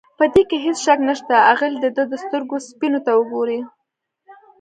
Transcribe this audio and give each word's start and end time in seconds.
په 0.17 0.25
دې 0.33 0.43
کې 0.49 0.57
هېڅ 0.65 0.77
شک 0.85 0.99
نشته، 1.09 1.35
اغلې 1.51 1.77
د 1.81 1.87
ده 1.95 2.03
د 2.11 2.13
سترګو 2.23 2.55
سپینو 2.67 2.99
ته 3.05 3.11
وګورئ. 3.15 3.59